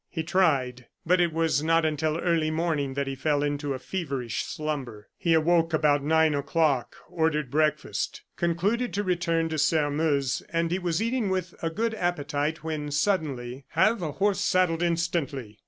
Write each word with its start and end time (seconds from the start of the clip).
He 0.09 0.23
tried; 0.23 0.87
but 1.05 1.21
it 1.21 1.31
was 1.31 1.61
not 1.61 1.85
until 1.85 2.17
early 2.17 2.49
morning 2.49 2.95
that 2.95 3.05
he 3.05 3.13
fell 3.13 3.43
into 3.43 3.75
a 3.75 3.77
feverish 3.77 4.41
slumber. 4.43 5.09
He 5.15 5.35
awoke 5.35 5.73
about 5.75 6.01
nine 6.03 6.33
o'clock, 6.33 6.95
ordered 7.07 7.51
breakfast, 7.51 8.23
concluded 8.35 8.93
to 8.95 9.03
return 9.03 9.47
to 9.49 9.59
Sairmeuse, 9.59 10.41
and 10.51 10.71
he 10.71 10.79
was 10.79 11.03
eating 11.03 11.29
with 11.29 11.53
a 11.61 11.69
good 11.69 11.93
appetite, 11.93 12.63
when 12.63 12.89
suddenly: 12.89 13.65
"Have 13.67 14.01
a 14.01 14.13
horse 14.13 14.39
saddled 14.41 14.81
instantly!" 14.81 15.59